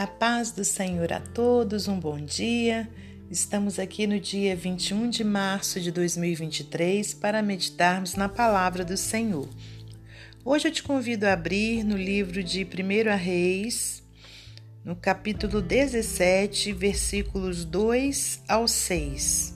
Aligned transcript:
A 0.00 0.06
paz 0.06 0.50
do 0.50 0.64
Senhor 0.64 1.12
a 1.12 1.20
todos, 1.20 1.86
um 1.86 2.00
bom 2.00 2.18
dia. 2.18 2.88
Estamos 3.30 3.78
aqui 3.78 4.06
no 4.06 4.18
dia 4.18 4.56
21 4.56 5.10
de 5.10 5.22
março 5.22 5.78
de 5.78 5.92
2023 5.92 7.12
para 7.12 7.42
meditarmos 7.42 8.14
na 8.14 8.26
palavra 8.26 8.82
do 8.82 8.96
Senhor. 8.96 9.46
Hoje 10.42 10.68
eu 10.68 10.72
te 10.72 10.82
convido 10.82 11.26
a 11.26 11.34
abrir 11.34 11.84
no 11.84 11.98
livro 11.98 12.42
de 12.42 12.64
1 12.64 13.14
Reis, 13.14 14.02
no 14.82 14.96
capítulo 14.96 15.60
17, 15.60 16.72
versículos 16.72 17.66
2 17.66 18.42
ao 18.48 18.66
6. 18.66 19.54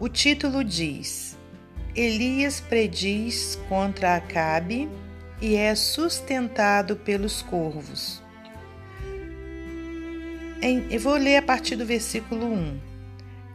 O 0.00 0.08
título 0.08 0.64
diz: 0.64 1.36
Elias 1.94 2.58
prediz 2.58 3.58
contra 3.68 4.16
Acabe 4.16 4.88
e 5.42 5.56
é 5.56 5.74
sustentado 5.74 6.96
pelos 6.96 7.42
corvos. 7.42 8.22
Eu 10.62 11.00
vou 11.00 11.14
ler 11.14 11.38
a 11.38 11.42
partir 11.42 11.74
do 11.74 11.86
versículo 11.86 12.44
1. 12.44 12.78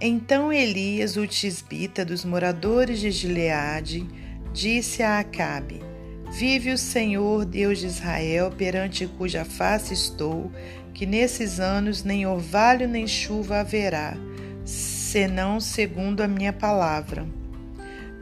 Então 0.02 0.52
Elias, 0.52 1.16
o 1.16 1.28
tisbita 1.28 2.04
dos 2.04 2.26
moradores 2.26 3.00
de 3.00 3.12
Gileade, 3.12 4.08
disse 4.52 5.04
a 5.04 5.20
Acabe: 5.20 5.84
Vive 6.32 6.72
o 6.72 6.78
Senhor, 6.80 7.46
Deus 7.46 7.78
de 7.78 7.86
Israel, 7.86 8.50
perante 8.50 9.06
cuja 9.06 9.46
face 9.46 9.94
estou, 9.94 10.52
que 10.96 11.06
nesses 11.06 11.60
anos 11.60 12.04
nem 12.04 12.26
orvalho 12.26 12.88
nem 12.88 13.06
chuva 13.06 13.60
haverá, 13.60 14.18
senão 14.66 15.60
segundo 15.60 16.22
a 16.22 16.28
minha 16.28 16.52
palavra. 16.52 17.24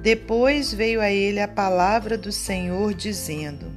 Depois 0.01 0.73
veio 0.73 0.99
a 0.99 1.09
ele 1.09 1.39
a 1.39 1.47
palavra 1.47 2.17
do 2.17 2.33
Senhor, 2.33 2.93
dizendo: 2.93 3.71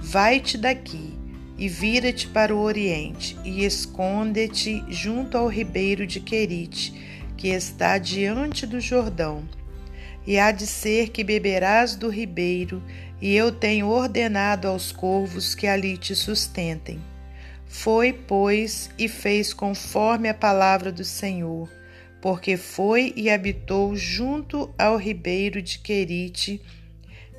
Vai-te 0.00 0.56
daqui 0.56 1.13
e 1.56 1.68
vira-te 1.68 2.26
para 2.26 2.54
o 2.54 2.60
oriente 2.60 3.36
e 3.44 3.64
esconde-te 3.64 4.84
junto 4.88 5.38
ao 5.38 5.48
ribeiro 5.48 6.06
de 6.06 6.20
Querite, 6.20 6.92
que 7.36 7.48
está 7.48 7.98
diante 7.98 8.66
do 8.66 8.80
Jordão. 8.80 9.48
E 10.26 10.38
há 10.38 10.50
de 10.50 10.66
ser 10.66 11.10
que 11.10 11.22
beberás 11.22 11.94
do 11.94 12.08
ribeiro, 12.08 12.82
e 13.20 13.34
eu 13.34 13.52
tenho 13.52 13.88
ordenado 13.88 14.68
aos 14.68 14.90
corvos 14.90 15.54
que 15.54 15.66
ali 15.66 15.96
te 15.96 16.14
sustentem. 16.14 16.98
Foi, 17.66 18.12
pois, 18.12 18.90
e 18.98 19.08
fez 19.08 19.52
conforme 19.52 20.28
a 20.28 20.34
palavra 20.34 20.90
do 20.90 21.04
Senhor 21.04 21.68
porque 22.24 22.56
foi 22.56 23.12
e 23.16 23.28
habitou 23.28 23.94
junto 23.94 24.74
ao 24.78 24.96
ribeiro 24.96 25.60
de 25.60 25.78
Querite, 25.78 26.58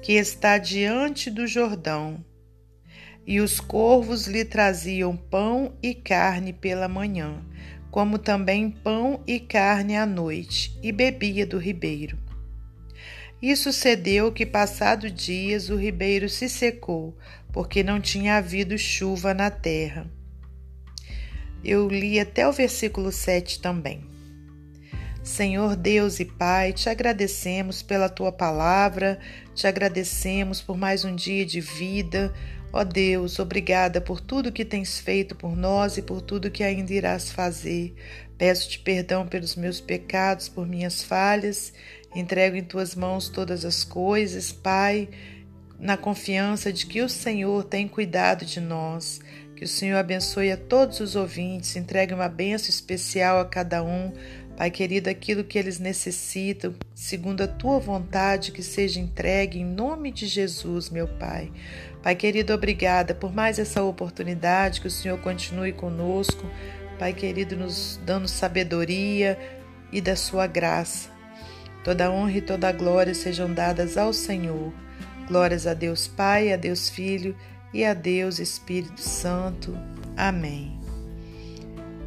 que 0.03 0.13
está 0.13 0.59
diante 0.59 1.31
do 1.31 1.47
Jordão. 1.47 2.23
E 3.27 3.39
os 3.39 3.59
corvos 3.59 4.27
lhe 4.27 4.45
traziam 4.45 5.17
pão 5.17 5.73
e 5.81 5.95
carne 5.95 6.53
pela 6.53 6.87
manhã, 6.87 7.43
como 7.89 8.19
também 8.19 8.69
pão 8.69 9.23
e 9.25 9.39
carne 9.39 9.95
à 9.95 10.05
noite, 10.05 10.77
e 10.83 10.91
bebia 10.91 11.45
do 11.45 11.57
ribeiro. 11.57 12.17
E 13.41 13.55
sucedeu 13.55 14.31
que, 14.31 14.45
passado 14.45 15.09
dias, 15.09 15.69
o 15.69 15.75
ribeiro 15.75 16.29
se 16.29 16.47
secou, 16.47 17.17
porque 17.51 17.83
não 17.83 17.99
tinha 17.99 18.37
havido 18.37 18.77
chuva 18.77 19.33
na 19.33 19.49
terra. 19.49 20.09
Eu 21.63 21.87
li 21.87 22.19
até 22.19 22.47
o 22.47 22.51
versículo 22.51 23.11
7 23.11 23.59
também. 23.59 24.15
Senhor 25.23 25.75
Deus 25.75 26.19
e 26.19 26.25
Pai, 26.25 26.71
te 26.71 26.87
agradecemos 26.87 27.81
pela 27.81 28.07
tua 28.07 28.31
palavra, 28.31 29.19
te 29.55 29.65
agradecemos 29.65 30.61
por 30.61 30.77
mais 30.77 31.03
um 31.03 31.15
dia 31.15 31.43
de 31.43 31.59
vida. 31.59 32.31
Ó 32.77 32.83
Deus, 32.83 33.39
obrigada 33.39 34.01
por 34.01 34.19
tudo 34.19 34.51
que 34.51 34.65
tens 34.65 34.99
feito 34.99 35.33
por 35.33 35.55
nós 35.55 35.95
e 35.95 36.01
por 36.01 36.19
tudo 36.19 36.51
que 36.51 36.61
ainda 36.61 36.93
irás 36.93 37.31
fazer. 37.31 37.95
Peço-te 38.38 38.79
perdão 38.79 39.25
pelos 39.25 39.55
meus 39.55 39.79
pecados, 39.79 40.50
por 40.50 40.67
minhas 40.67 41.01
falhas. 41.01 41.72
Entrego 42.13 42.57
em 42.57 42.63
tuas 42.66 42.94
mãos 42.94 43.29
todas 43.29 43.63
as 43.63 43.85
coisas, 43.85 44.51
Pai, 44.51 45.07
na 45.79 45.95
confiança 45.95 46.73
de 46.73 46.85
que 46.85 47.01
o 47.01 47.07
Senhor 47.07 47.63
tem 47.63 47.88
cuidado 47.88 48.44
de 48.44 48.59
nós. 48.59 49.21
Que 49.55 49.63
o 49.63 49.69
Senhor 49.69 49.95
abençoe 49.95 50.51
a 50.51 50.57
todos 50.57 51.00
os 51.00 51.16
ouvintes, 51.16 51.77
entregue 51.77 52.13
uma 52.13 52.27
bênção 52.27 52.67
especial 52.67 53.39
a 53.39 53.45
cada 53.45 53.81
um 53.85 54.11
Pai 54.55 54.71
querido, 54.71 55.09
aquilo 55.09 55.44
que 55.44 55.59
eles 55.59 55.79
necessitam, 55.79 56.73
segundo 56.94 57.41
a 57.41 57.47
tua 57.47 57.77
vontade, 57.77 58.53
que 58.53 58.63
seja 58.63 59.01
entregue 59.01 59.59
em 59.59 59.66
nome 59.66 60.11
de 60.11 60.27
Jesus, 60.27 60.89
meu 60.89 61.09
Pai. 61.09 61.51
Pai 62.05 62.13
querido, 62.13 62.53
obrigada 62.53 63.16
por 63.16 63.33
mais 63.33 63.57
essa 63.57 63.81
oportunidade, 63.81 64.79
que 64.79 64.85
o 64.85 64.91
Senhor 64.91 65.17
continue 65.21 65.73
conosco. 65.73 66.45
Pai 66.99 67.13
querido, 67.13 67.57
nos 67.57 67.99
dando 68.05 68.27
sabedoria 68.27 69.35
e 69.91 69.99
da 69.99 70.15
sua 70.15 70.45
graça. 70.45 71.09
Toda 71.83 72.11
honra 72.11 72.33
e 72.33 72.41
toda 72.41 72.71
glória 72.71 73.15
sejam 73.15 73.51
dadas 73.51 73.97
ao 73.97 74.13
Senhor. 74.13 74.71
Glórias 75.27 75.65
a 75.65 75.73
Deus 75.73 76.07
Pai, 76.07 76.53
a 76.53 76.57
Deus 76.57 76.89
Filho 76.89 77.35
e 77.73 77.83
a 77.83 77.95
Deus 77.95 78.38
Espírito 78.38 79.01
Santo. 79.01 79.75
Amém. 80.15 80.79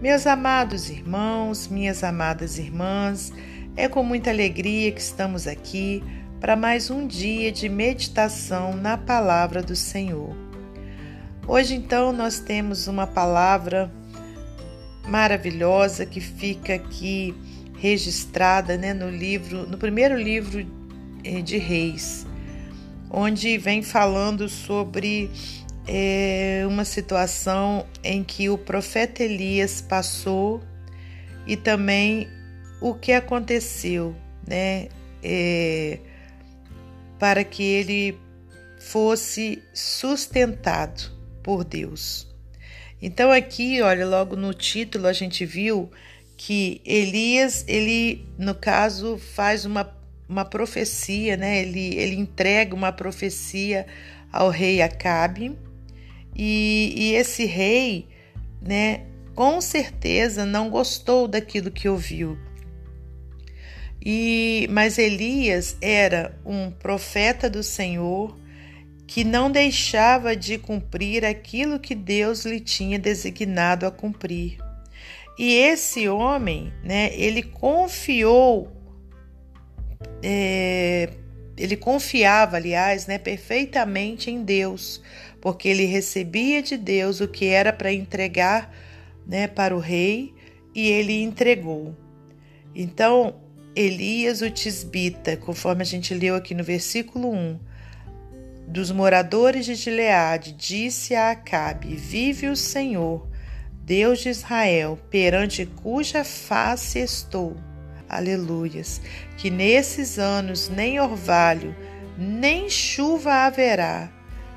Meus 0.01 0.29
amados 0.29 0.91
irmãos, 0.91 1.67
minhas 1.67 2.05
amadas 2.05 2.57
irmãs, 2.57 3.33
é 3.75 3.89
com 3.89 4.05
muita 4.05 4.31
alegria 4.31 4.93
que 4.93 5.01
estamos 5.01 5.49
aqui 5.49 6.05
para 6.41 6.55
mais 6.55 6.89
um 6.89 7.07
dia 7.07 7.51
de 7.51 7.69
meditação 7.69 8.75
na 8.75 8.97
palavra 8.97 9.61
do 9.61 9.75
Senhor. 9.75 10.37
Hoje, 11.47 11.75
então, 11.75 12.13
nós 12.13 12.39
temos 12.39 12.87
uma 12.87 13.07
palavra 13.07 13.91
maravilhosa 15.07 16.07
que 16.07 16.21
fica 16.21 16.75
aqui 16.75 17.35
registrada 17.77 18.77
né, 18.77 18.95
no 18.95 19.11
livro, 19.11 19.67
no 19.67 19.79
primeiro 19.79 20.17
livro 20.17 20.65
eh, 21.25 21.41
de 21.41 21.59
Reis, 21.59 22.27
onde 23.11 23.59
vem 23.59 23.83
falando 23.83 24.49
sobre 24.49 25.31
é 25.91 26.65
uma 26.69 26.85
situação 26.85 27.87
em 28.05 28.23
que 28.23 28.51
o 28.51 28.59
profeta 28.59 29.25
Elias 29.25 29.81
passou 29.81 30.61
e 31.47 31.57
também 31.57 32.29
o 32.79 32.93
que 32.93 33.11
aconteceu, 33.13 34.15
né, 34.47 34.89
é, 35.23 35.99
para 37.19 37.45
que 37.45 37.63
ele 37.63 38.19
fosse 38.79 39.63
sustentado 39.75 41.11
por 41.43 41.65
Deus. 41.65 42.27
Então 43.01 43.31
aqui, 43.31 43.81
olha, 43.81 44.07
logo 44.07 44.37
no 44.37 44.53
título 44.53 45.07
a 45.07 45.13
gente 45.13 45.45
viu 45.45 45.91
que 46.37 46.81
Elias, 46.85 47.65
ele 47.67 48.27
no 48.39 48.55
caso 48.55 49.19
faz 49.19 49.65
uma, 49.65 49.91
uma 50.29 50.45
profecia, 50.45 51.37
né? 51.37 51.63
Ele, 51.63 51.97
ele 51.97 52.17
entrega 52.17 52.75
uma 52.75 52.93
profecia 52.93 53.87
ao 54.33 54.51
rei 54.51 54.83
Acabe 54.83 55.57
e, 56.39 56.95
e 56.97 57.15
esse 57.15 57.45
rei, 57.45 58.07
né, 58.63 59.05
com 59.35 59.61
certeza 59.61 60.45
não 60.47 60.71
gostou 60.71 61.27
daquilo 61.27 61.71
que 61.71 61.89
ouviu. 61.89 62.39
E 64.05 64.67
mas 64.71 64.99
Elias 64.99 65.77
era 65.81 66.39
um 66.45 66.71
profeta 66.71 67.51
do 67.51 67.63
Senhor 67.63 68.37
que 69.07 69.25
não 69.25 69.51
deixava 69.51 70.37
de 70.37 70.59
cumprir 70.59 71.25
aquilo 71.25 71.81
que 71.81 71.95
Deus 71.95 72.45
lhe 72.45 72.61
tinha 72.61 72.99
designado 72.99 73.87
a 73.87 73.91
cumprir. 73.91 74.59
E 75.39 75.55
esse 75.55 76.09
homem, 76.09 76.73
né, 76.85 77.11
ele 77.15 77.43
confiou, 77.43 78.71
é, 80.23 81.09
ele 81.57 81.77
confiava, 81.77 82.57
aliás, 82.57 83.07
né, 83.07 83.19
perfeitamente 83.19 84.31
em 84.31 84.43
Deus, 84.43 85.01
porque 85.41 85.69
ele 85.69 85.85
recebia 85.85 86.61
de 86.61 86.77
Deus 86.77 87.21
o 87.21 87.29
que 87.29 87.47
era 87.47 87.73
para 87.73 87.93
entregar 87.93 88.75
né, 89.27 89.47
para 89.47 89.75
o 89.75 89.79
rei 89.79 90.35
e 90.75 90.89
ele 90.89 91.23
entregou. 91.23 91.97
Então, 92.75 93.37
Elias 93.79 94.43
o 94.43 94.51
Tisbita, 94.51 95.37
conforme 95.37 95.83
a 95.83 95.87
gente 95.87 96.13
leu 96.13 96.35
aqui 96.35 96.53
no 96.53 96.65
versículo 96.65 97.33
1, 97.33 97.61
dos 98.67 98.91
moradores 98.91 99.67
de 99.67 99.77
Gileade, 99.77 100.51
disse 100.51 101.15
a 101.15 101.31
Acabe: 101.31 101.95
Vive 101.95 102.49
o 102.49 102.57
Senhor, 102.57 103.29
Deus 103.85 104.19
de 104.19 104.31
Israel, 104.31 104.99
perante 105.09 105.65
cuja 105.65 106.25
face 106.25 106.99
estou. 106.99 107.57
Aleluias. 108.09 109.01
Que 109.37 109.49
nesses 109.49 110.19
anos 110.19 110.69
nem 110.69 110.99
orvalho, 110.99 111.73
nem 112.19 112.69
chuva 112.69 113.47
haverá, 113.47 114.11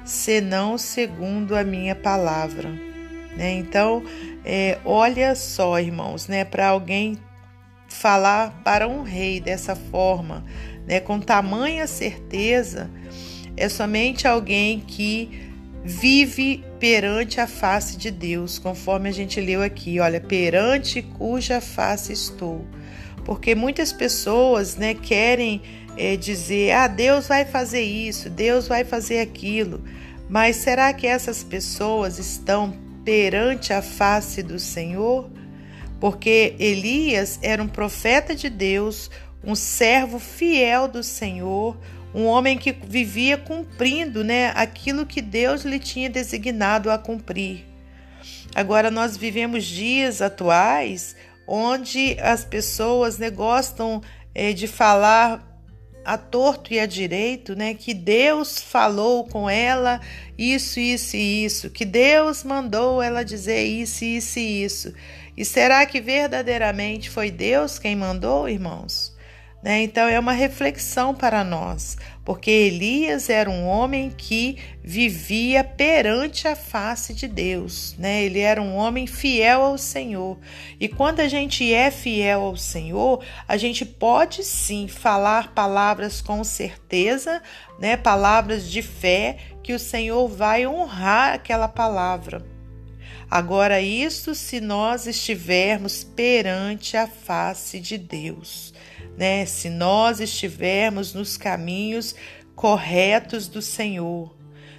senão 0.04 0.80
segundo 0.80 1.56
a 1.56 1.64
minha 1.64 1.94
palavra. 1.94 2.70
Né? 3.38 3.52
Então, 3.52 4.04
é, 4.44 4.80
olha 4.84 5.36
só, 5.36 5.80
irmãos, 5.80 6.28
né, 6.28 6.44
para 6.44 6.70
alguém 6.70 7.20
falar 7.92 8.62
para 8.64 8.88
um 8.88 9.04
rei 9.04 9.40
dessa 9.40 9.76
forma, 9.76 10.44
né, 10.88 11.00
com 11.00 11.20
tamanha 11.20 11.86
certeza, 11.86 12.90
é 13.56 13.68
somente 13.68 14.28
alguém 14.28 14.80
que 14.80 15.52
vive 15.84 16.64
perante 16.80 17.42
a 17.42 17.48
face 17.48 17.98
de 17.98 18.10
Deus, 18.10 18.58
conforme 18.58 19.10
a 19.10 19.12
gente 19.12 19.42
leu 19.42 19.62
aqui, 19.62 20.00
olha, 20.00 20.22
perante 20.22 21.02
cuja 21.02 21.60
face 21.60 22.14
estou. 22.14 22.66
Porque 23.26 23.54
muitas 23.54 23.92
pessoas, 23.92 24.78
né, 24.78 24.94
querem 24.94 25.62
é, 25.98 26.16
dizer, 26.16 26.72
ah, 26.72 26.88
Deus 26.88 27.28
vai 27.28 27.46
fazer 27.46 27.82
isso, 27.82 28.30
Deus 28.30 28.68
vai 28.68 28.84
fazer 28.84 29.20
aquilo. 29.20 29.84
Mas 30.30 30.56
será 30.56 30.94
que 30.94 31.06
essas 31.06 31.44
pessoas 31.44 32.18
estão 32.18 32.74
perante 33.04 33.74
a 33.74 33.82
face 33.82 34.42
do 34.42 34.58
Senhor? 34.58 35.30
Porque 36.02 36.56
Elias 36.60 37.38
era 37.44 37.62
um 37.62 37.68
profeta 37.68 38.36
de 38.36 38.50
Deus, 38.50 39.12
um 39.44 39.54
servo 39.54 40.18
fiel 40.18 40.88
do 40.88 41.04
Senhor, 41.04 41.78
um 42.12 42.26
homem 42.26 42.58
que 42.58 42.72
vivia 42.72 43.38
cumprindo 43.38 44.24
né, 44.24 44.52
aquilo 44.56 45.06
que 45.06 45.22
Deus 45.22 45.64
lhe 45.64 45.78
tinha 45.78 46.10
designado 46.10 46.90
a 46.90 46.98
cumprir. 46.98 47.66
Agora, 48.56 48.90
nós 48.90 49.16
vivemos 49.16 49.64
dias 49.64 50.24
atuais 50.24 51.16
onde 51.48 52.18
as 52.20 52.44
pessoas 52.44 53.20
né, 53.20 53.30
gostam 53.30 54.02
é, 54.34 54.54
de 54.54 54.68
falar 54.68 55.48
a 56.04 56.18
torto 56.18 56.74
e 56.74 56.80
a 56.80 56.88
direito, 56.88 57.56
né, 57.56 57.76
que 57.76 57.94
Deus 57.94 58.60
falou 58.60 59.26
com 59.26 59.48
ela 59.48 60.02
isso, 60.36 60.80
isso 60.80 61.16
e 61.16 61.46
isso, 61.46 61.70
que 61.70 61.86
Deus 61.86 62.44
mandou 62.44 63.04
ela 63.04 63.24
dizer 63.24 63.64
isso, 63.64 64.04
isso 64.04 64.40
e 64.40 64.64
isso. 64.64 64.94
E 65.36 65.46
será 65.46 65.86
que 65.86 66.02
verdadeiramente 66.02 67.10
foi 67.10 67.32
Deus 67.32 67.80
quem 67.80 67.96
mandou, 67.96 68.48
irmãos? 68.48 69.16
Né? 69.64 69.84
Então 69.84 70.08
é 70.08 70.20
uma 70.20 70.32
reflexão 70.32 71.14
para 71.14 71.44
nós, 71.44 71.96
porque 72.26 72.50
Elias 72.50 73.30
era 73.30 73.48
um 73.48 73.68
homem 73.68 74.10
que 74.10 74.58
vivia 74.84 75.64
perante 75.64 76.48
a 76.48 76.56
face 76.56 77.14
de 77.14 77.28
Deus, 77.28 77.96
né? 78.00 78.24
Ele 78.24 78.40
era 78.40 78.60
um 78.60 78.76
homem 78.76 79.06
fiel 79.06 79.62
ao 79.62 79.78
Senhor. 79.78 80.40
E 80.80 80.88
quando 80.88 81.20
a 81.20 81.28
gente 81.28 81.72
é 81.72 81.92
fiel 81.92 82.42
ao 82.42 82.58
Senhor, 82.58 83.24
a 83.48 83.56
gente 83.56 83.86
pode 83.86 84.44
sim 84.44 84.88
falar 84.88 85.54
palavras 85.54 86.22
com 86.22 86.44
certeza, 86.44 87.40
né? 87.80 87.96
Palavras 87.96 88.68
de 88.68 88.82
fé 88.82 89.38
que 89.62 89.74
o 89.74 89.80
Senhor 89.80 90.28
vai 90.28 90.66
honrar 90.66 91.36
aquela 91.36 91.68
palavra. 91.68 92.51
Agora, 93.32 93.80
isso 93.80 94.36
se 94.36 94.60
nós 94.60 95.08
estivermos 95.08 96.04
perante 96.04 96.98
a 96.98 97.08
face 97.08 97.80
de 97.80 97.98
Deus, 97.98 98.74
né? 99.18 99.46
Se 99.46 99.70
nós 99.70 100.20
estivermos 100.20 101.14
nos 101.14 101.38
caminhos 101.38 102.14
corretos 102.54 103.48
do 103.48 103.62
Senhor, 103.62 104.36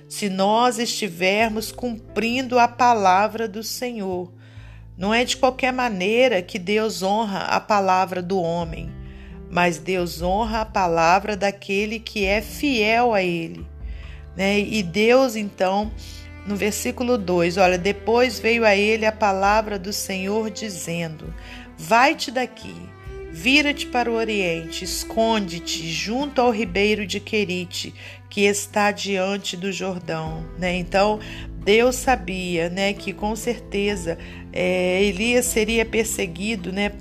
se 0.06 0.28
nós 0.28 0.78
estivermos 0.78 1.72
cumprindo 1.72 2.58
a 2.58 2.68
palavra 2.68 3.48
do 3.48 3.62
Senhor. 3.62 4.30
Não 4.98 5.14
é 5.14 5.24
de 5.24 5.38
qualquer 5.38 5.72
maneira 5.72 6.42
que 6.42 6.58
Deus 6.58 7.02
honra 7.02 7.44
a 7.44 7.58
palavra 7.58 8.20
do 8.20 8.38
homem, 8.38 8.92
mas 9.50 9.78
Deus 9.78 10.20
honra 10.20 10.60
a 10.60 10.66
palavra 10.66 11.34
daquele 11.38 11.98
que 11.98 12.26
é 12.26 12.42
fiel 12.42 13.14
a 13.14 13.22
Ele. 13.22 13.66
Né? 14.36 14.60
E 14.60 14.82
Deus, 14.82 15.36
então, 15.36 15.90
no 16.46 16.56
versículo 16.56 17.16
2, 17.16 17.56
olha, 17.56 17.78
depois 17.78 18.38
veio 18.38 18.64
a 18.64 18.74
ele 18.74 19.06
a 19.06 19.12
palavra 19.12 19.78
do 19.78 19.92
Senhor 19.92 20.50
dizendo: 20.50 21.32
Vai-te 21.78 22.30
daqui, 22.30 22.74
vira-te 23.30 23.86
para 23.86 24.10
o 24.10 24.14
oriente, 24.14 24.84
esconde-te 24.84 25.90
junto 25.90 26.40
ao 26.40 26.50
ribeiro 26.50 27.06
de 27.06 27.20
Querite, 27.20 27.94
que 28.28 28.42
está 28.42 28.90
diante 28.90 29.56
do 29.56 29.70
Jordão. 29.70 30.44
Né? 30.58 30.76
Então, 30.76 31.20
Deus 31.64 31.96
sabia 31.96 32.68
né, 32.68 32.92
que 32.92 33.12
com 33.12 33.36
certeza 33.36 34.18
é, 34.52 35.02
Elias 35.04 35.46
seria 35.46 35.84
perseguido, 35.84 36.72
né, 36.72 36.92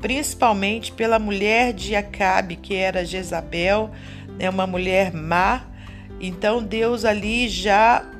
principalmente 0.00 0.92
pela 0.92 1.18
mulher 1.18 1.72
de 1.72 1.96
Acabe, 1.96 2.56
que 2.56 2.74
era 2.74 3.04
Jezabel, 3.04 3.90
né, 4.38 4.48
uma 4.48 4.66
mulher 4.66 5.12
má. 5.12 5.66
Então 6.20 6.62
Deus 6.62 7.04
ali 7.04 7.48
já 7.48 8.13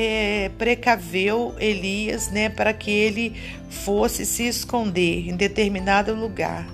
é, 0.00 0.52
precaveu 0.56 1.56
Elias, 1.58 2.30
né, 2.30 2.48
para 2.48 2.72
que 2.72 2.88
ele 2.88 3.34
fosse 3.68 4.24
se 4.24 4.46
esconder 4.46 5.28
em 5.28 5.34
determinado 5.34 6.14
lugar, 6.14 6.64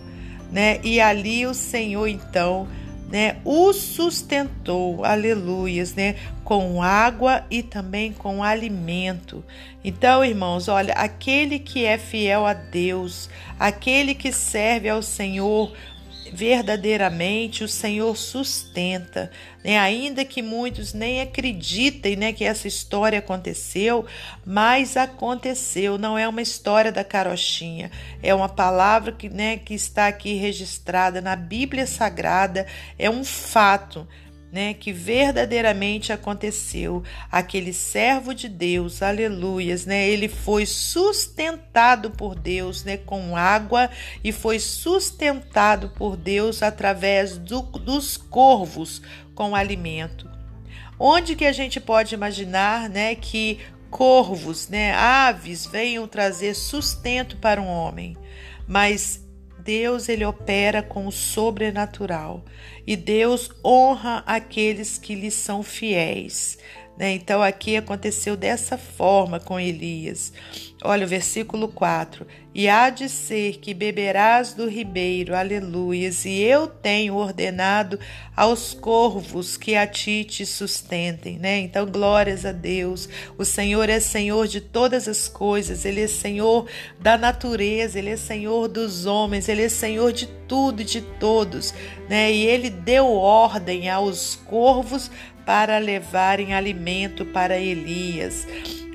né? 0.53 0.79
E 0.85 1.01
ali 1.01 1.47
o 1.47 1.55
Senhor 1.55 2.07
então, 2.07 2.69
né, 3.11 3.37
o 3.43 3.73
sustentou, 3.73 5.07
aleluias, 5.07 5.95
né, 5.95 6.17
com 6.45 6.83
água 6.83 7.47
e 7.51 7.63
também 7.63 8.13
com 8.13 8.43
alimento. 8.43 9.43
Então, 9.83 10.23
irmãos, 10.23 10.69
olha, 10.69 10.93
aquele 10.93 11.59
que 11.59 11.87
é 11.87 11.97
fiel 11.97 12.45
a 12.45 12.53
Deus, 12.53 13.31
aquele 13.59 14.15
que 14.15 14.33
serve 14.33 14.91
ao 14.91 15.03
Senhor 15.03 15.73
verdadeiramente 16.35 17.63
o 17.63 17.69
Senhor 17.69 18.17
sustenta, 18.17 19.31
né? 19.63 19.79
ainda 19.79 20.25
que 20.25 20.43
muitos 20.43 20.93
nem 20.93 21.21
acreditem 21.21 22.17
né, 22.17 22.33
que 22.33 22.45
essa 22.45 22.67
história 22.67 23.21
aconteceu, 23.21 24.05
mas 24.45 24.97
aconteceu, 24.97 25.97
não 25.97 26.19
é 26.19 26.27
uma 26.27 26.43
história 26.43 26.91
da 26.91 27.05
carochinha, 27.05 27.89
é 28.21 28.35
uma 28.35 28.49
palavra 28.49 29.13
que, 29.13 29.29
né, 29.29 29.59
que 29.59 29.75
está 29.75 30.09
aqui 30.09 30.35
registrada 30.35 31.21
na 31.21 31.37
Bíblia 31.37 31.87
Sagrada, 31.87 32.67
é 32.99 33.09
um 33.09 33.23
fato 33.23 34.07
né, 34.55 34.73
que 34.73 34.93
verdadeiramente 34.93 36.13
aconteceu. 36.13 37.03
Aquele 37.29 37.73
servo 37.73 38.33
de 38.33 38.49
Deus, 38.49 39.03
aleluias, 39.03 39.85
né, 39.85 40.09
ele 40.09 40.29
foi 40.29 40.65
sustentado 40.65 42.13
por 42.13 42.37
Deus, 42.37 42.85
né, 42.85 42.97
com 42.97 43.37
água 43.37 43.91
e 44.23 44.31
foi 44.31 44.61
sustentado 44.61 45.89
por 45.89 46.17
Deus 46.17 46.63
através 46.63 47.37
do, 47.37 47.63
dos 47.63 48.17
corvos 48.17 49.03
com 49.35 49.57
alimento. 49.57 50.31
Onde 51.01 51.35
que 51.35 51.47
a 51.47 51.53
gente 51.53 51.81
pode 51.81 52.15
imaginar, 52.15 52.89
né, 52.89 53.17
que 53.17 53.59
corvos, 53.91 54.69
né, 54.69 54.95
aves 54.95 55.67
venham 55.67 56.07
trazer 56.07 56.55
sustento 56.55 57.39
para 57.39 57.61
um 57.61 57.67
homem? 57.67 58.17
Mas 58.69 59.24
Deus 59.65 60.11
ele 60.11 60.27
opera 60.27 60.83
com 60.83 61.07
o 61.07 61.13
sobrenatural 61.13 62.45
e 62.87 62.95
Deus 62.97 63.51
honra 63.65 64.23
aqueles 64.27 64.99
que 64.99 65.15
lhe 65.15 65.31
são 65.31 65.63
fiéis. 65.63 66.59
Né? 66.97 67.13
Então 67.15 67.43
aqui 67.43 67.77
aconteceu 67.77 68.37
dessa 68.37 68.79
forma 68.79 69.41
com 69.41 69.59
Elias. 69.59 70.33
Olha 70.87 71.07
o 71.07 71.09
versículo 71.09 71.67
4: 71.69 72.27
E 72.55 72.69
há 72.69 72.91
de 72.91 73.09
ser 73.09 73.57
que 73.57 73.73
beberás 73.73 74.53
do 74.53 74.69
ribeiro, 74.69 75.35
aleluias, 75.35 76.27
e 76.27 76.43
eu 76.43 76.69
tenho 76.69 77.15
ordenado 77.15 77.99
aos 78.37 78.75
corvos 78.75 79.57
que 79.57 79.75
a 79.77 79.87
ti 79.87 80.25
te 80.25 80.45
sustentem, 80.45 81.39
né? 81.39 81.59
Então, 81.61 81.87
glórias 81.87 82.45
a 82.45 82.53
Deus. 82.53 83.09
O 83.39 83.47
Senhor 83.47 83.89
é 83.89 83.99
Senhor 83.99 84.47
de 84.47 84.61
todas 84.61 85.09
as 85.09 85.27
coisas, 85.27 85.87
Ele 85.87 86.03
é 86.03 86.07
Senhor 86.07 86.67
da 87.01 87.17
natureza, 87.17 87.99
Ele 87.99 88.11
é 88.11 88.17
Senhor 88.17 88.69
dos 88.69 89.07
homens, 89.07 89.49
Ele 89.49 89.63
é 89.63 89.69
Senhor 89.71 90.13
de 90.13 90.27
tudo 90.47 90.83
e 90.83 90.85
de 90.85 91.01
todos, 91.01 91.73
né? 92.11 92.31
E 92.31 92.45
Ele 92.45 92.69
deu 92.69 93.07
ordem 93.11 93.89
aos 93.89 94.37
corvos 94.37 95.11
para 95.45 95.79
levarem 95.79 96.55
alimento 96.55 97.25
para 97.27 97.59
Elias. 97.59 98.47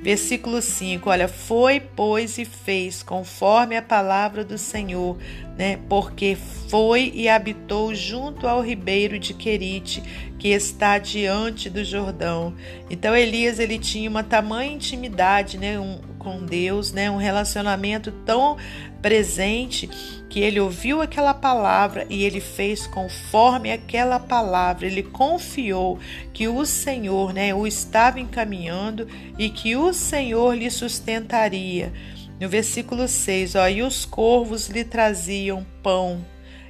Versículo 0.01 0.61
5, 0.61 1.09
olha, 1.09 1.27
foi, 1.27 1.79
pois, 1.79 2.37
e 2.37 2.45
fez 2.45 3.03
conforme 3.03 3.75
a 3.75 3.81
palavra 3.81 4.45
do 4.45 4.57
Senhor, 4.57 5.17
né? 5.59 5.77
Porque 5.89 6.37
foi 6.69 7.11
e 7.13 7.27
habitou 7.27 7.93
junto 7.93 8.47
ao 8.47 8.61
ribeiro 8.61 9.19
de 9.19 9.33
Querite, 9.33 10.01
que 10.39 10.47
está 10.47 10.97
diante 10.97 11.69
do 11.69 11.83
Jordão. 11.83 12.55
Então 12.89 13.13
Elias 13.13 13.59
ele 13.59 13.77
tinha 13.77 14.09
uma 14.09 14.23
tamanha 14.23 14.71
intimidade, 14.71 15.57
né, 15.57 15.77
um, 15.77 15.99
com 16.17 16.45
Deus, 16.45 16.93
né, 16.93 17.11
um 17.11 17.17
relacionamento 17.17 18.09
tão 18.25 18.55
presente 19.01 19.89
que 20.29 20.39
ele 20.39 20.61
ouviu 20.61 21.01
aquela 21.01 21.33
palavra 21.33 22.05
e 22.09 22.23
ele 22.23 22.39
fez 22.39 22.87
conforme 22.87 23.69
aquela 23.69 24.17
palavra. 24.17 24.87
Ele 24.87 25.03
confiou 25.03 25.99
que 26.31 26.47
o 26.47 26.65
Senhor, 26.65 27.33
né, 27.33 27.53
o 27.53 27.67
estava 27.67 28.17
encaminhando 28.17 29.09
e 29.37 29.49
que 29.49 29.75
o 29.75 29.91
Senhor 29.91 30.55
lhe 30.55 30.71
sustentaria. 30.71 31.91
No 32.39 32.47
versículo 32.47 33.07
6, 33.07 33.55
ó, 33.55 33.67
e 33.67 33.81
os 33.81 34.05
corvos 34.05 34.69
lhe 34.69 34.83
traziam 34.83 35.65
pão 35.83 36.25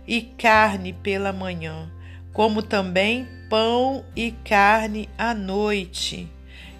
e 0.07 0.21
carne 0.21 0.93
pela 0.93 1.31
manhã, 1.31 1.91
como 2.33 2.63
também 2.63 3.27
pão 3.49 4.03
e 4.15 4.31
carne 4.31 5.07
à 5.15 5.33
noite 5.33 6.27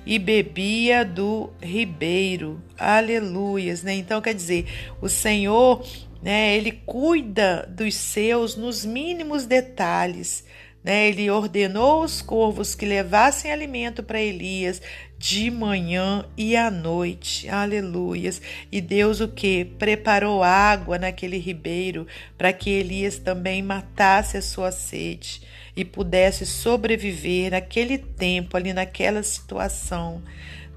e 0.09 0.17
bebia 0.17 1.05
do 1.05 1.51
ribeiro. 1.61 2.59
Aleluias, 2.79 3.83
né? 3.83 3.93
Então 3.93 4.19
quer 4.21 4.33
dizer, 4.33 4.65
o 4.99 5.07
Senhor, 5.07 5.85
né, 6.19 6.57
ele 6.57 6.71
cuida 6.71 7.69
dos 7.69 7.93
seus 7.93 8.55
nos 8.55 8.83
mínimos 8.83 9.45
detalhes, 9.45 10.43
né? 10.83 11.07
Ele 11.09 11.29
ordenou 11.29 12.03
os 12.03 12.23
corvos 12.23 12.73
que 12.73 12.87
levassem 12.87 13.51
alimento 13.51 14.01
para 14.01 14.19
Elias 14.19 14.81
de 15.19 15.51
manhã 15.51 16.25
e 16.37 16.55
à 16.55 16.71
noite. 16.71 17.49
Aleluias. 17.49 18.41
E 18.71 18.79
Deus 18.79 19.19
o 19.19 19.27
que? 19.27 19.65
Preparou 19.65 20.41
água 20.41 20.97
naquele 20.97 21.37
ribeiro 21.37 22.07
para 22.37 22.53
que 22.53 22.69
Elias 22.69 23.19
também 23.19 23.61
matasse 23.61 24.37
a 24.37 24.41
sua 24.41 24.71
sede 24.71 25.41
e 25.75 25.83
pudesse 25.83 26.45
sobreviver 26.45 27.51
naquele 27.51 27.97
tempo, 27.97 28.55
ali 28.55 28.71
naquela 28.71 29.21
situação. 29.21 30.23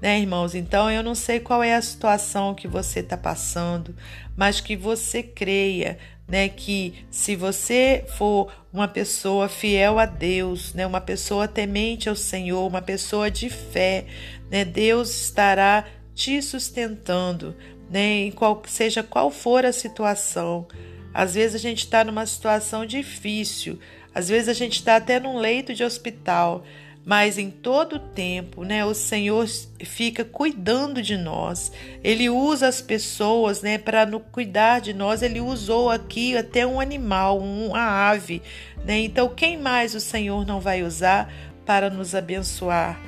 Né, 0.01 0.19
irmãos? 0.19 0.53
Então 0.53 0.91
eu 0.91 1.01
não 1.01 1.15
sei 1.15 1.39
qual 1.39 1.63
é 1.63 1.73
a 1.75 1.81
situação 1.81 2.53
que 2.53 2.67
você 2.67 2.99
está 2.99 3.15
passando, 3.15 3.95
mas 4.35 4.59
que 4.59 4.75
você 4.75 5.23
creia 5.23 5.97
né, 6.33 6.49
que 6.49 7.05
se 7.11 7.35
você 7.35 8.05
for 8.17 8.51
uma 8.73 8.87
pessoa 8.87 9.47
fiel 9.47 9.99
a 9.99 10.07
Deus, 10.07 10.73
né, 10.73 10.83
uma 10.83 10.99
pessoa 10.99 11.47
temente 11.47 12.09
ao 12.09 12.15
Senhor, 12.15 12.65
uma 12.65 12.81
pessoa 12.81 13.29
de 13.29 13.51
fé, 13.51 14.05
né, 14.49 14.65
Deus 14.65 15.25
estará 15.25 15.85
te 16.15 16.41
sustentando, 16.41 17.55
né, 17.87 18.25
em 18.25 18.31
qual, 18.31 18.63
seja 18.65 19.03
qual 19.03 19.29
for 19.29 19.63
a 19.63 19.71
situação. 19.71 20.67
Às 21.13 21.35
vezes 21.35 21.53
a 21.53 21.59
gente 21.59 21.83
está 21.85 22.03
numa 22.03 22.25
situação 22.25 22.83
difícil, 22.83 23.77
às 24.11 24.27
vezes 24.27 24.49
a 24.49 24.53
gente 24.53 24.77
está 24.77 24.95
até 24.95 25.19
num 25.19 25.37
leito 25.37 25.71
de 25.71 25.83
hospital, 25.83 26.63
mas 27.05 27.37
em 27.37 27.49
todo 27.51 27.99
tempo, 27.99 28.63
né, 28.63 28.85
o 28.85 28.93
Senhor 28.93 29.45
fica 29.83 30.23
cuidando 30.23 31.01
de 31.01 31.17
nós. 31.17 31.71
Ele 32.01 32.29
usa 32.29 32.67
as 32.67 32.81
pessoas, 32.81 33.61
né, 33.61 33.77
para 33.77 34.07
cuidar 34.31 34.79
de 34.79 34.93
nós. 34.93 35.21
Ele 35.21 35.41
usou 35.41 35.89
aqui 35.89 36.37
até 36.37 36.65
um 36.65 36.79
animal, 36.79 37.39
uma 37.39 38.09
ave, 38.09 38.41
né? 38.85 38.99
Então, 38.99 39.27
quem 39.27 39.57
mais 39.57 39.93
o 39.93 39.99
Senhor 39.99 40.45
não 40.45 40.61
vai 40.61 40.81
usar 40.81 41.31
para 41.65 41.89
nos 41.89 42.15
abençoar, 42.15 43.01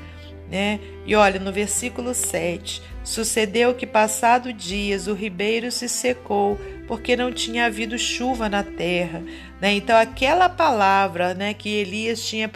né? 0.50 0.80
E 1.06 1.16
olha, 1.16 1.40
no 1.40 1.52
versículo 1.52 2.14
7, 2.14 2.82
sucedeu 3.04 3.74
que 3.74 3.86
passado 3.86 4.52
dias 4.54 5.08
o 5.08 5.14
ribeiro 5.14 5.72
se 5.72 5.88
secou, 5.88 6.60
porque 6.88 7.16
não 7.16 7.32
tinha 7.32 7.66
havido 7.66 7.98
chuva 7.98 8.50
na 8.50 8.64
terra. 8.64 9.24
Né? 9.60 9.74
Então, 9.74 9.98
aquela 9.98 10.50
palavra 10.50 11.34
né, 11.34 11.54
que 11.54 11.70
Elias 11.70 12.24
tinha 12.26 12.50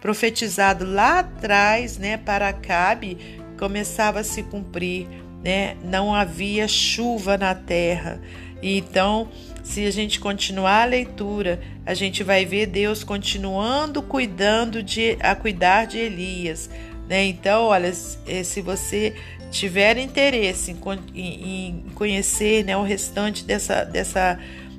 profetizado 0.00 0.84
lá 0.84 1.20
atrás 1.20 1.98
né, 1.98 2.16
para 2.16 2.48
Acabe 2.48 3.40
começava 3.58 4.20
a 4.20 4.24
se 4.24 4.42
cumprir. 4.42 5.06
Né? 5.42 5.76
Não 5.82 6.14
havia 6.14 6.68
chuva 6.68 7.38
na 7.38 7.54
terra. 7.54 8.20
E 8.62 8.76
então, 8.76 9.28
se 9.62 9.86
a 9.86 9.90
gente 9.90 10.20
continuar 10.20 10.82
a 10.82 10.86
leitura, 10.86 11.60
a 11.86 11.94
gente 11.94 12.22
vai 12.22 12.44
ver 12.44 12.66
Deus 12.66 13.04
continuando 13.04 14.02
cuidando 14.02 14.82
de 14.82 15.16
a 15.20 15.34
cuidar 15.34 15.86
de 15.86 15.98
Elias, 15.98 16.68
né? 17.10 17.24
Então, 17.24 17.64
olha, 17.64 17.92
se 17.92 18.62
você 18.62 19.16
tiver 19.50 19.98
interesse 19.98 20.76
em, 21.12 21.66
em 21.66 21.84
conhecer 21.96 22.64
né, 22.64 22.76
o 22.76 22.84
restante 22.84 23.44
dessa, 23.44 23.82
dessa 23.82 24.38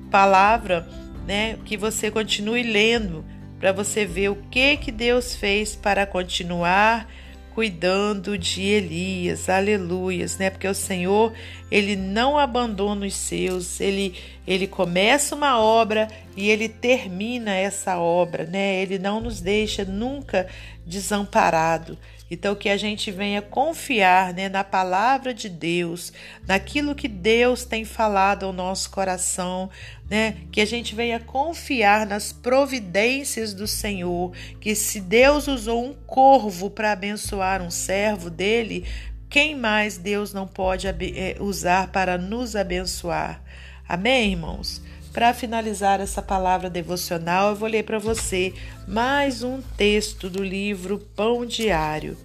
palavra, 0.10 0.88
né, 1.28 1.58
que 1.66 1.76
você 1.76 2.10
continue 2.10 2.64
lendo 2.64 3.26
para 3.60 3.74
você 3.74 4.06
ver 4.06 4.30
o 4.30 4.38
que 4.50 4.78
que 4.78 4.94
Deus 4.94 5.36
fez 5.36 5.76
para 5.76 6.06
continuar 6.06 7.06
cuidando 7.54 8.38
de 8.38 8.62
Elias. 8.62 9.50
Aleluias, 9.50 10.38
né? 10.38 10.50
Porque 10.50 10.70
o 10.70 10.74
Senhor, 10.74 11.34
ele 11.70 11.98
não 11.98 12.38
abandona 12.38 13.06
os 13.06 13.14
seus. 13.14 13.82
Ele 13.82 14.16
ele 14.48 14.68
começa 14.68 15.36
uma 15.36 15.60
obra 15.60 16.08
e 16.36 16.50
ele 16.50 16.70
termina 16.70 17.54
essa 17.54 18.00
obra, 18.00 18.46
né? 18.46 18.82
Ele 18.82 18.98
não 18.98 19.20
nos 19.20 19.42
deixa 19.42 19.84
nunca 19.84 20.48
desamparado. 20.86 21.98
Então, 22.34 22.56
que 22.56 22.70
a 22.70 22.78
gente 22.78 23.12
venha 23.12 23.42
confiar 23.42 24.34
né, 24.34 24.48
na 24.48 24.64
palavra 24.64 25.34
de 25.34 25.50
Deus, 25.50 26.14
naquilo 26.48 26.96
que 26.96 27.10
Deus 27.10 27.66
tem 27.66 27.84
falado 27.84 28.46
ao 28.46 28.54
nosso 28.54 28.90
coração, 28.90 29.70
né? 30.10 30.38
Que 30.50 30.62
a 30.62 30.66
gente 30.66 30.96
venha 30.96 31.20
confiar 31.20 32.06
nas 32.06 32.32
providências 32.32 33.54
do 33.54 33.68
Senhor, 33.68 34.32
que 34.62 34.74
se 34.76 35.02
Deus 35.02 35.50
usou 35.50 35.86
um 35.86 35.94
corvo 35.94 36.70
para 36.70 36.94
abençoar 36.94 37.62
um 37.62 37.70
servo 37.70 38.30
dele, 38.30 38.86
quem 39.30 39.54
mais 39.54 39.98
Deus 39.98 40.34
não 40.34 40.48
pode 40.48 40.88
eh, 40.88 41.36
usar 41.38 41.92
para 41.92 42.18
nos 42.18 42.56
abençoar? 42.56 43.44
Amém, 43.92 44.32
irmãos? 44.32 44.82
Para 45.12 45.34
finalizar 45.34 46.00
essa 46.00 46.22
palavra 46.22 46.70
devocional, 46.70 47.50
eu 47.50 47.58
vou 47.58 47.68
ler 47.68 47.84
para 47.84 48.00
você 48.00 48.54
mais 48.88 49.44
um 49.44 49.62
texto 49.62 50.30
do 50.30 50.42
livro 50.42 50.98
Pão 51.14 51.46
Diário. 51.46 52.16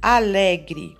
Alegre. 0.00 0.96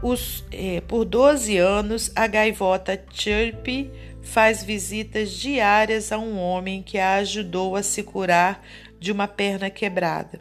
Os, 0.00 0.44
é, 0.52 0.80
por 0.82 1.04
12 1.04 1.56
anos, 1.58 2.12
a 2.14 2.28
gaivota 2.28 2.96
Chirpy 3.10 3.90
faz 4.22 4.62
visitas 4.62 5.32
diárias 5.32 6.12
a 6.12 6.18
um 6.18 6.38
homem 6.38 6.80
que 6.80 6.96
a 6.96 7.16
ajudou 7.16 7.74
a 7.74 7.82
se 7.82 8.04
curar 8.04 8.64
de 9.00 9.10
uma 9.10 9.26
perna 9.26 9.68
quebrada. 9.68 10.38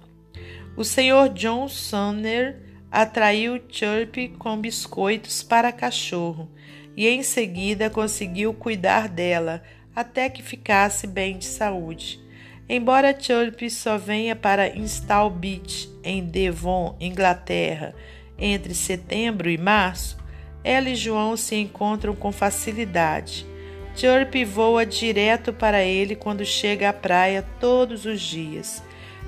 O 0.78 0.84
senhor 0.84 1.30
John 1.30 1.68
Sumner 1.68 2.62
atraiu 2.92 3.60
Chirpy 3.68 4.28
com 4.38 4.56
biscoitos 4.62 5.42
para 5.42 5.72
cachorro 5.72 6.48
e 6.96 7.08
em 7.08 7.24
seguida 7.24 7.90
conseguiu 7.90 8.54
cuidar 8.54 9.08
dela 9.08 9.64
até 9.96 10.30
que 10.30 10.42
ficasse 10.42 11.08
bem 11.08 11.38
de 11.38 11.46
saúde. 11.46 12.20
Embora 12.68 13.16
Chirpy 13.18 13.70
só 13.70 13.98
venha 13.98 14.36
para 14.36 14.76
Install 14.76 15.30
Beach, 15.30 15.90
em 16.04 16.26
Devon, 16.26 16.96
Inglaterra, 17.00 17.94
entre 18.38 18.74
setembro 18.74 19.50
e 19.50 19.58
março, 19.58 20.18
ela 20.64 20.90
e 20.90 20.96
João 20.96 21.36
se 21.36 21.56
encontram 21.56 22.16
com 22.16 22.32
facilidade. 22.32 23.46
Chirpy 23.96 24.46
voa 24.46 24.86
direto 24.86 25.54
para 25.54 25.84
ele 25.84 26.16
quando 26.16 26.46
chega 26.46 26.90
à 26.90 26.94
praia 26.94 27.46
todos 27.60 28.06
os 28.06 28.22
dias, 28.22 28.82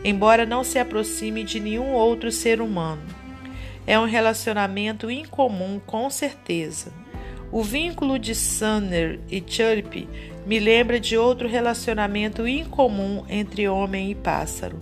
embora 0.04 0.46
não 0.46 0.64
se 0.64 0.80
aproxime 0.80 1.44
de 1.44 1.60
nenhum 1.60 1.92
outro 1.92 2.32
ser 2.32 2.62
humano. 2.62 3.04
É 3.86 4.00
um 4.00 4.06
relacionamento 4.06 5.12
incomum, 5.12 5.80
com 5.86 6.10
certeza. 6.10 6.92
O 7.52 7.64
vínculo 7.64 8.20
de 8.20 8.36
Sunner 8.36 9.20
e 9.30 9.44
Chirpy 9.46 10.08
me 10.46 10.60
lembra 10.60 11.00
de 11.00 11.18
outro 11.18 11.48
relacionamento 11.48 12.48
incomum 12.48 13.24
entre 13.30 13.68
homem 13.68 14.12
e 14.12 14.16
pássaro. 14.16 14.80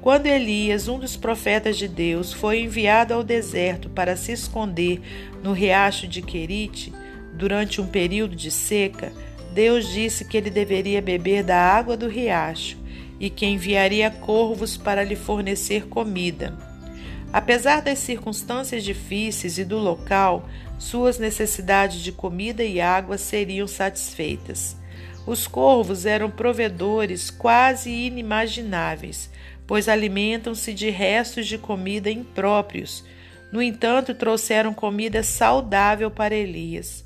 Quando 0.00 0.26
Elias, 0.26 0.88
um 0.88 0.98
dos 0.98 1.16
profetas 1.16 1.76
de 1.76 1.86
Deus, 1.86 2.32
foi 2.32 2.60
enviado 2.60 3.12
ao 3.12 3.22
deserto 3.22 3.90
para 3.90 4.16
se 4.16 4.32
esconder 4.32 5.00
no 5.42 5.52
riacho 5.52 6.06
de 6.06 6.22
Querite 6.22 6.92
durante 7.34 7.80
um 7.80 7.86
período 7.86 8.36
de 8.36 8.50
seca, 8.50 9.12
Deus 9.52 9.88
disse 9.92 10.24
que 10.24 10.36
ele 10.36 10.50
deveria 10.50 11.02
beber 11.02 11.42
da 11.42 11.56
água 11.56 11.96
do 11.96 12.08
riacho 12.08 12.78
e 13.18 13.28
que 13.28 13.46
enviaria 13.46 14.10
corvos 14.10 14.76
para 14.76 15.02
lhe 15.02 15.16
fornecer 15.16 15.86
comida. 15.86 16.69
Apesar 17.32 17.80
das 17.80 18.00
circunstâncias 18.00 18.82
difíceis 18.82 19.56
e 19.56 19.64
do 19.64 19.78
local, 19.78 20.48
suas 20.78 21.18
necessidades 21.18 22.00
de 22.00 22.10
comida 22.10 22.64
e 22.64 22.80
água 22.80 23.16
seriam 23.16 23.68
satisfeitas. 23.68 24.76
Os 25.26 25.46
corvos 25.46 26.06
eram 26.06 26.30
provedores 26.30 27.30
quase 27.30 27.90
inimagináveis, 27.90 29.30
pois 29.66 29.88
alimentam-se 29.88 30.74
de 30.74 30.90
restos 30.90 31.46
de 31.46 31.56
comida 31.56 32.10
impróprios. 32.10 33.04
No 33.52 33.62
entanto, 33.62 34.12
trouxeram 34.12 34.74
comida 34.74 35.22
saudável 35.22 36.10
para 36.10 36.34
Elias. 36.34 37.04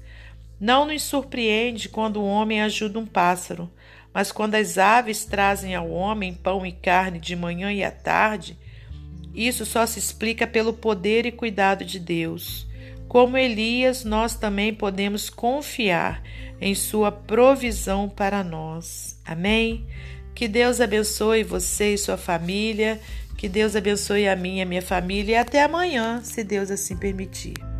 Não 0.59 0.87
nos 0.87 1.03
surpreende 1.03 1.89
quando 1.91 2.21
o 2.21 2.27
homem 2.27 2.63
ajuda 2.63 2.99
um 2.99 3.05
pássaro, 3.05 3.71
mas 4.15 4.33
quando 4.33 4.55
as 4.55 4.79
aves 4.79 5.25
trazem 5.27 5.75
ao 5.75 5.91
homem 5.91 6.33
pão 6.33 6.65
e 6.65 6.73
carne 6.73 7.19
de 7.19 7.37
manhã 7.37 7.71
e 7.71 7.85
à 7.85 7.91
tarde, 7.91 8.57
isso 9.35 9.67
só 9.67 9.85
se 9.85 9.99
explica 9.99 10.47
pelo 10.47 10.73
poder 10.73 11.27
e 11.27 11.33
cuidado 11.33 11.85
de 11.85 11.99
Deus. 11.99 12.67
Como 13.09 13.37
Elias, 13.37 14.05
nós 14.05 14.35
também 14.35 14.73
podemos 14.73 15.29
confiar 15.29 16.23
em 16.61 16.75
sua 16.75 17.13
provisão 17.13 18.09
para 18.09 18.43
nós. 18.43 19.21
Amém? 19.25 19.87
Que 20.35 20.49
Deus 20.49 20.81
abençoe 20.81 21.45
você 21.45 21.95
e 21.95 21.99
sua 21.99 22.17
família. 22.17 23.01
Que 23.37 23.49
Deus 23.49 23.77
abençoe 23.77 24.27
a 24.27 24.35
minha 24.35 24.59
e 24.59 24.63
a 24.63 24.67
minha 24.67 24.83
família. 24.83 25.33
E 25.33 25.37
até 25.37 25.63
amanhã, 25.63 26.21
se 26.23 26.43
Deus 26.43 26.71
assim 26.71 26.97
permitir. 26.97 27.74